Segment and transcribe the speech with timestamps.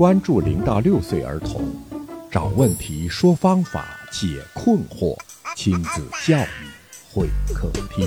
[0.00, 1.62] 关注零到六岁儿童，
[2.30, 5.14] 找问题，说方法，解困惑，
[5.54, 6.70] 亲子教育
[7.12, 8.06] 会客厅。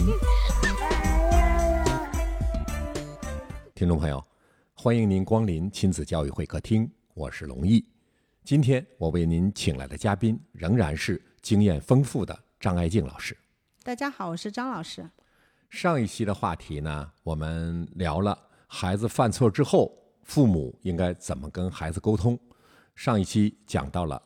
[3.76, 4.26] 听众朋友，
[4.74, 7.86] 欢迎您光临亲子教育会客厅，我是龙毅。
[8.44, 13.38] 今天我为您请来的嘉宾仍然是经验丰富的张爱静老师。
[13.84, 15.08] 大家好，我是张老师。
[15.70, 18.36] 上一期的话题呢，我们聊了
[18.66, 22.38] 孩子犯错之后，父母应该怎么跟孩子沟通。
[22.96, 24.22] 上一期讲到了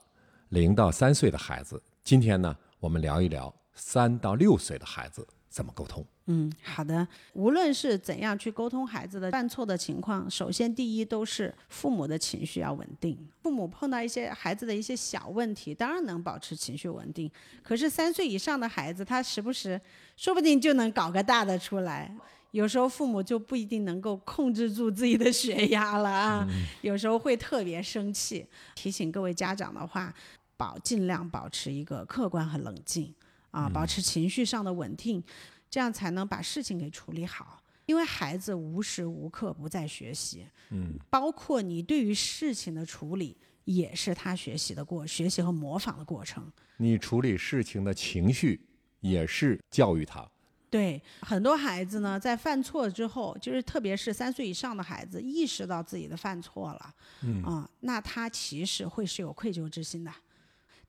[0.49, 6.05] 零到三岁的孩子，今天呢，我们聊一聊三到六岁的孩子怎么沟通。
[6.29, 7.07] 嗯，好的。
[7.33, 13.17] 无论是怎样去沟通孩子的犯错的情况，首先第一都是父母的情绪要稳定。
[13.43, 17.31] 父母碰到一些孩子的一些小问题，当然能保持情绪稳定。
[17.63, 19.79] 可是三岁以上的孩子，他时不时
[20.17, 22.13] 说不定就能搞个大的出来。
[22.57, 26.47] 有时候父母就不一定能够控制住自己的血压了啊，
[26.81, 28.43] 有时候会特别生气。
[28.73, 30.11] 提醒各位家长的话，
[30.57, 33.13] 保尽量保持一个客观和冷静
[33.51, 35.23] 啊，保持情绪上的稳定。
[35.69, 46.51] 这样才能把事情给处理好，因为孩子无时无刻不在学习，嗯，包括你对于事情的处理，也是他学习的过学习和模仿的过程。
[46.77, 48.59] 你处理事情的情绪，
[49.01, 50.27] 也是教育他。
[50.69, 60.11] 对，很多孩子呢，在犯错之后，就是特别是三岁以上的孩子，意识到自己的犯错了，嗯啊，那他其实会是有愧疚之心的。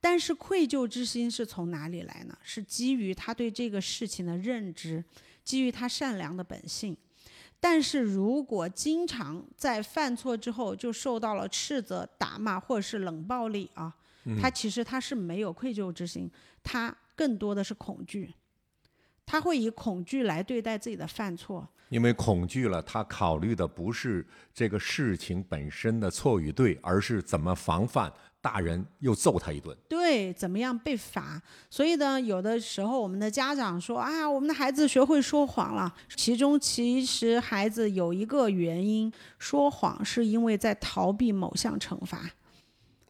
[0.00, 2.36] 但是愧疚之心是从哪里来呢？
[2.42, 5.04] 是基于他对这个事情的认知，
[5.44, 6.96] 基于他善良的本性。
[7.60, 13.92] 但是如果经常在犯错之后就受到了斥责、打骂或者是冷暴力啊，
[14.40, 16.30] 他其实他是没有愧疚之心，
[16.62, 18.32] 他更多的是恐惧，
[19.28, 21.68] 他会以恐惧来对待自己的犯错。
[21.90, 29.76] 因为恐惧了，他考虑的不是这个事情本身的错与对，而是怎么防范大人又揍他一顿。
[29.88, 31.40] 对，怎么样被罚？
[31.70, 35.94] 所以呢，有的时候我们的家长说啊，我们的孩子学会说谎了。
[36.14, 42.30] 其中其实孩子有一个原因，说谎是因为在逃避某项惩罚。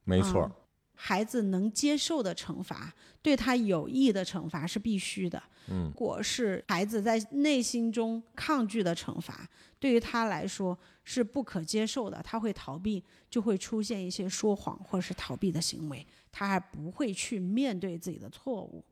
[0.05, 0.53] 没错，啊
[1.01, 2.93] 孩子能接受的惩罚，
[3.23, 5.41] 对他有益的惩罚是必须的。
[5.69, 9.49] 嗯，如果是孩子在内心中抗拒的惩罚，
[9.79, 18.85] 对于他来说是不可接受的，他会逃避，就会出现一些说谎或者是逃避的行为，他还不会去面对自己的错误。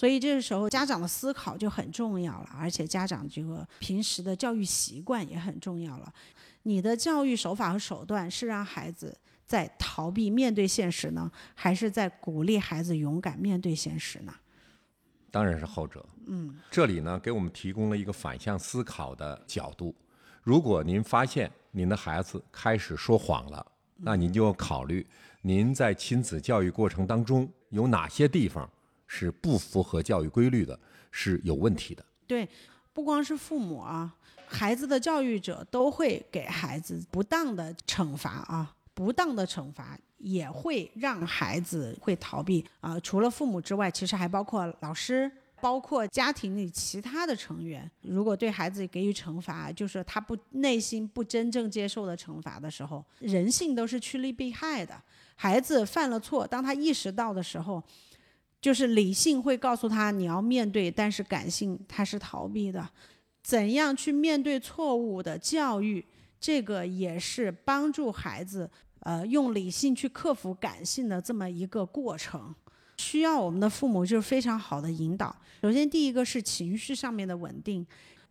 [0.00, 6.10] 所以这个时候，家长的思考就很重要了，而且家长这个平时的教育习惯也很重要了。
[6.62, 9.14] 你的教育手法和手段是让孩子
[9.46, 14.32] 在逃避面对现实呢，还是在鼓励孩子勇敢面对现实呢？
[15.30, 16.02] 当然是后者。
[16.28, 19.94] 嗯，这里呢，给我们提供了一个反向思考的角度。
[20.42, 23.66] 如果您发现您的孩子开始说谎了，
[23.98, 25.06] 那您就要考虑，
[25.42, 28.66] 您在亲子教育过程当中有哪些地方
[29.12, 30.78] 是不符合教育规律的，
[31.10, 32.04] 是有问题的。
[32.28, 32.48] 对，
[32.92, 34.14] 不光是父母啊，
[34.46, 43.00] 孩子的教育者都会给孩子不当的惩罚啊，不当的惩罚也会让孩子会逃避啊。
[43.00, 45.28] 除了父母之外，其实还包括老师。
[45.62, 54.98] 包括家庭里其他的成员，如果对孩子给予惩罚，就是他不内心不真正接受的惩罚的时候，人性都是趋利避害的。
[55.36, 57.82] 孩子犯了错，当他意识到的时候，
[58.60, 62.88] 就是理性会告诉他你要面对，但是感性他是逃避的。
[63.42, 66.04] 怎样去面对错误的教育，
[66.38, 68.70] 这个也是帮助孩子
[69.00, 72.54] 呃用理性去克服感性的这么一个过程。
[72.98, 75.34] 需要我们的父母就是非常好的引导。
[75.62, 77.86] 首先，第一个是情绪上面的稳定。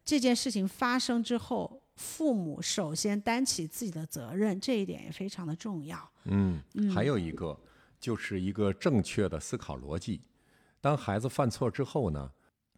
[0.06, 5.98] 这件事情发生之后，父母首先担起自己的责任，这一点也非常的重要。
[6.26, 6.62] 嗯，
[6.94, 7.60] 还有一个
[8.00, 10.22] 就是一个正确的思考逻辑。
[10.82, 12.32] 当孩子犯错之后呢，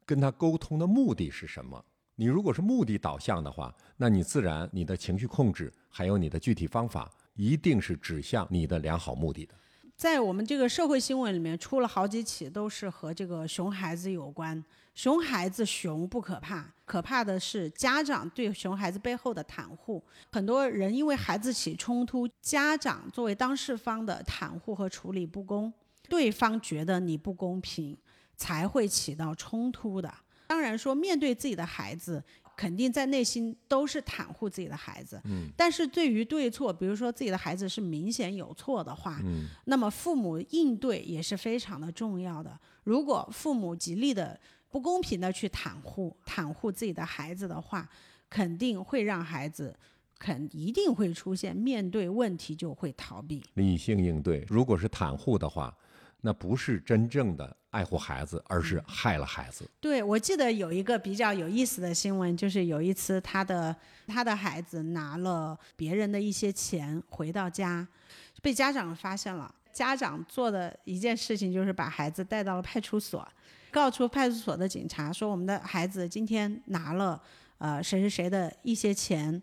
[0.06, 1.84] 跟他沟通的目的是什么？
[2.16, 9.56] 你如果是目的导向的话，那你自然你的情绪控制还有你的具体方法，一定是指向你的良好目的的。
[10.02, 14.66] 在我们这个社会新闻里面出了好几起，都是和这个熊孩子有关。
[14.96, 20.04] 熊孩子熊不可怕，可怕的是家长对熊孩子背后的袒护。
[20.32, 25.72] 很多人因为孩子起冲突，家长作为当事方的袒护和处理不公，
[26.10, 27.96] 对方觉得你不公平，
[28.36, 30.12] 才会起到冲突的。
[30.48, 32.24] 当然说，面对自己的孩子。
[32.62, 42.56] 肯定在内心都是袒护自己的孩子，嗯，但是对于对错，比如说自己的孩子是明显有错的话，嗯，那么父母应对也是非常的重要的。
[42.84, 47.90] 如果父母极力的不公平的去袒护袒护自己的孩子的话，
[48.30, 49.76] 肯定会让孩子
[50.20, 53.44] 肯一定会出现面对问题就会逃避。
[53.56, 54.46] 理性应对。
[54.48, 55.76] 如果是袒护的话，
[56.22, 59.70] 那不是真正的爱护孩子，而是害了孩子。
[59.80, 63.76] 对，我记得有一个比较有意思的新闻，就是有一次他的
[64.08, 67.88] 他的孩子拿了别人的一些钱回到家，
[68.42, 69.54] 被家长发现了。
[69.74, 73.26] 家长做的一件事情就是把孩子带到了派出所，
[73.72, 77.22] 告诉派出所的警察说我们的孩子今天拿了
[77.58, 79.42] 呃谁谁谁的一些钱，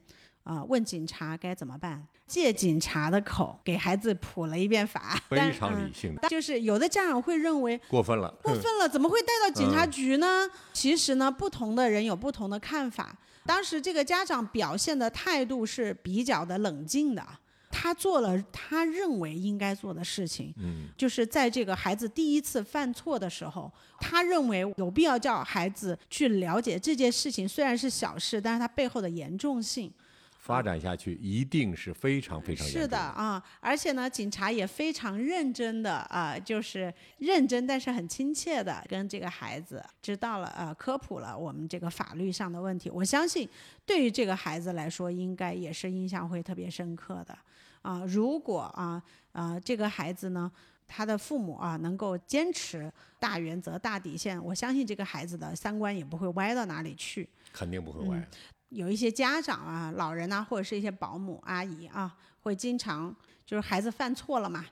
[0.49, 2.03] 啊、问警察该怎么办。
[2.27, 8.31] 借警察的口给孩子普了一遍法，非常嗯理性就是有的家长会认为过分了。
[8.43, 10.47] 过分了，怎么会带到警察嗯局呢？
[10.73, 13.17] 其实呢，不同的人有不同的看法。
[13.47, 17.27] 当时这个家长表现的态度是比较的冷静的，
[17.71, 29.91] 他做了他认为应该做的事情，嗯，就是在这个孩子第一次犯错的时候，他认为有必要叫孩子去了解这件事情虽然是小事，但是它背后的严重性。
[30.39, 42.89] 发展下去一定是非常非常严重是的啊，而且呢，警察也非常认真的啊，就是认真但是很亲切的跟这个孩子知道了呃科普了我们这个法律上的问题。
[42.89, 43.47] 我相信
[43.85, 47.37] 对于这个孩子来说，应该也是印象会特别深刻的
[47.83, 48.03] 啊。
[48.07, 49.03] 如果啊
[49.33, 50.51] 啊这个孩子呢。
[50.91, 57.29] 他的父母啊，能够坚持大原则、大底线，我相信这个孩子的三观也不会歪到哪里去。
[57.53, 58.27] 肯定不会歪。
[58.71, 63.15] 有一些家长啊、老人啊，或者是一些保姆阿姨啊，会经常
[63.47, 64.65] 就是孩子犯错了嘛，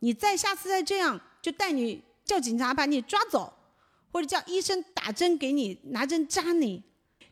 [0.00, 3.52] 你再下次再这样，就带你叫警察把你抓走，
[4.10, 6.82] 或者叫医生打针给你拿针扎你，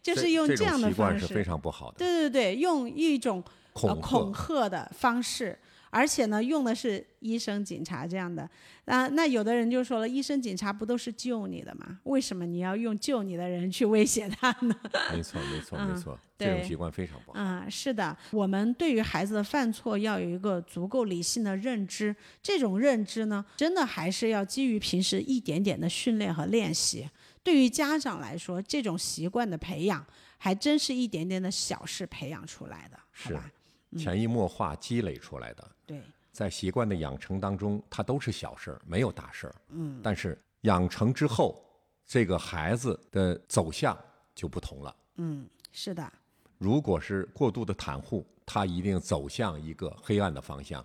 [0.03, 1.45] 就是用这样的方种习惯是非式。
[1.45, 4.33] 常不好的，对对对，用一种恐。
[4.33, 5.59] 吓的方式，
[5.91, 8.49] 而且呢，用的是医生、警察这样的。
[8.85, 12.01] 啊，那有的人就说了，医生、警察不都是救你的吗？
[12.05, 14.75] 为什么你要用救你的人去威胁他呢？
[15.13, 17.39] 没错，没错， 嗯没错，这种习惯非常不好。
[17.39, 27.09] 嗯，是的，我们对于孩子的犯错要有一个足够理性的认知，这种认知呢，真的还是要基于平时一点点的训练和练习。
[27.43, 30.05] 对于家长来说，这种习惯的培养，
[30.37, 33.51] 还真是一点点的小事培养出来的，好是吧？
[33.97, 36.01] 潜移默化积累出来的，对，
[36.33, 39.55] 在习惯的养成当中，它都是小事儿，没有大事儿。
[39.71, 41.63] 嗯，但是养成之后，
[42.07, 43.99] 这个孩子的走向
[44.35, 44.97] 就不同了。
[45.17, 46.13] 嗯，是的，
[46.59, 50.83] 如果是过度的袒护，他一定走向一个黑暗的方向；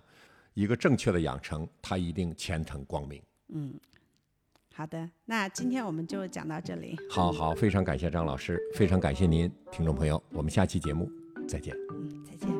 [0.54, 3.22] 一个正确的养成，他一定前程光明。
[3.48, 3.74] 嗯
[4.74, 11.10] 好的，那今天我们就讲到这里，好好，非常感谢张老师，非常感谢您，听众朋友，我们下期节目
[11.48, 11.74] 再见。
[11.92, 12.55] 嗯，再见。